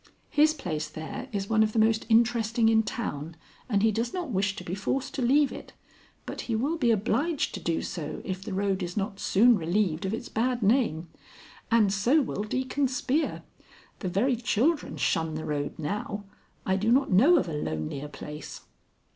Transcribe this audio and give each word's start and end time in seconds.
His 0.31 0.55
place 0.55 0.87
there 0.87 1.29
is 1.31 1.47
one 1.47 1.61
of 1.61 1.73
the 1.73 1.77
most 1.77 2.07
interesting 2.09 2.69
in 2.69 2.81
town, 2.81 3.35
and 3.69 3.83
he 3.83 3.91
does 3.91 4.11
not 4.15 4.31
wish 4.31 4.55
to 4.55 4.63
be 4.63 4.73
forced 4.73 5.13
to 5.13 5.21
leave 5.21 5.51
it, 5.51 5.73
but 6.25 6.41
he 6.49 6.55
will 6.55 6.75
be 6.75 6.89
obliged 6.89 7.53
to 7.53 7.59
do 7.59 7.83
so 7.83 8.19
if 8.25 8.41
the 8.43 8.51
road 8.51 8.81
is 8.81 8.97
not 8.97 9.19
soon 9.19 9.55
relieved 9.59 10.03
of 10.07 10.13
its 10.15 10.27
bad 10.27 10.63
name; 10.63 11.07
and 11.69 11.93
so 11.93 12.19
will 12.19 12.41
Deacon 12.41 12.87
Spear. 12.87 13.43
The 13.99 14.09
very 14.09 14.35
children 14.37 14.97
shun 14.97 15.35
the 15.35 15.45
road 15.45 15.77
now. 15.77 16.23
I 16.65 16.77
do 16.77 16.91
not 16.91 17.11
know 17.11 17.37
of 17.37 17.47
a 17.47 17.53
lonelier 17.53 18.07
place." 18.07 18.61